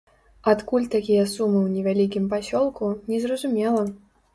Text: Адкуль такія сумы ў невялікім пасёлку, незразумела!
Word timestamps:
Адкуль 0.53 0.87
такія 0.95 1.27
сумы 1.35 1.57
ў 1.67 1.75
невялікім 1.75 2.29
пасёлку, 2.35 2.93
незразумела! 3.15 3.91